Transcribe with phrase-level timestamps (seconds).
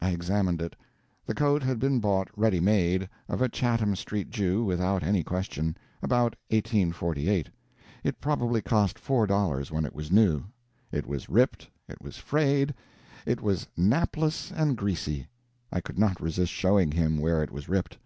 [0.00, 0.76] I examined it.
[1.26, 5.76] The coat had been bought ready made, of a Chatham Street Jew, without any question
[6.00, 7.50] about 1848.
[8.04, 10.44] It probably cost four dollars when it was new.
[10.92, 12.72] It was ripped, it was frayed,
[13.26, 15.26] it was napless and greasy.
[15.72, 17.98] I could not resist showing him where it was ripped.